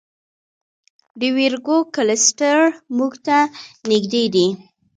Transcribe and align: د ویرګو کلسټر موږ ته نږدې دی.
د 1.19 1.21
ویرګو 1.37 1.77
کلسټر 1.95 2.57
موږ 2.97 3.13
ته 3.27 3.37
نږدې 3.89 4.23
دی. 4.35 4.47